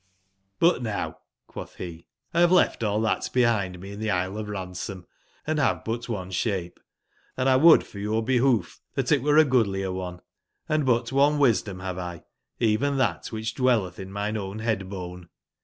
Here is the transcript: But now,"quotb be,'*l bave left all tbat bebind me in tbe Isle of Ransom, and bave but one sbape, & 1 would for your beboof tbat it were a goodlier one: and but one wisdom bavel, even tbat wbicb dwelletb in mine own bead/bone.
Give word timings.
But 0.57 0.81
now,"quotb 0.81 1.69
be,'*l 1.77 2.01
bave 2.41 2.51
left 2.51 2.83
all 2.83 2.99
tbat 3.01 3.31
bebind 3.33 3.79
me 3.79 3.91
in 3.91 3.99
tbe 3.99 4.09
Isle 4.09 4.39
of 4.39 4.49
Ransom, 4.49 5.05
and 5.45 5.57
bave 5.57 5.83
but 5.85 6.09
one 6.09 6.31
sbape, 6.31 6.79
& 7.09 7.35
1 7.35 7.61
would 7.61 7.85
for 7.85 7.99
your 7.99 8.25
beboof 8.25 8.79
tbat 8.97 9.11
it 9.11 9.21
were 9.21 9.37
a 9.37 9.45
goodlier 9.45 9.91
one: 9.91 10.21
and 10.67 10.87
but 10.87 11.11
one 11.11 11.37
wisdom 11.37 11.77
bavel, 11.77 12.23
even 12.57 12.95
tbat 12.95 13.29
wbicb 13.29 13.53
dwelletb 13.53 13.99
in 13.99 14.11
mine 14.11 14.37
own 14.37 14.57
bead/bone. 14.57 15.27